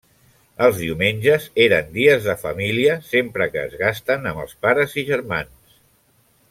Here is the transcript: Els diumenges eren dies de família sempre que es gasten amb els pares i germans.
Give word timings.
Els 0.67 0.77
diumenges 0.83 1.45
eren 1.65 1.91
dies 1.99 2.25
de 2.31 2.35
família 2.47 2.97
sempre 3.13 3.51
que 3.57 3.63
es 3.69 3.79
gasten 3.83 4.27
amb 4.33 4.43
els 4.47 4.59
pares 4.67 5.01
i 5.03 5.05
germans. 5.15 5.79